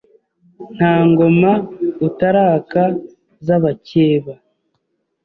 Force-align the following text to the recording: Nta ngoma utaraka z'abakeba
Nta 0.75 0.93
ngoma 1.09 1.51
utaraka 2.07 2.83
z'abakeba 3.45 4.33